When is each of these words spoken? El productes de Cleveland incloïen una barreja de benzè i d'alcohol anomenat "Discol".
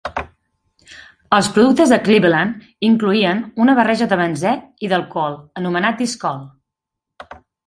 El 1.37 1.49
productes 1.57 1.93
de 1.93 1.99
Cleveland 2.07 2.63
incloïen 2.89 3.43
una 3.67 3.77
barreja 3.81 4.09
de 4.15 4.19
benzè 4.23 4.55
i 4.89 4.91
d'alcohol 4.95 5.37
anomenat 5.63 6.03
"Discol". 6.03 6.43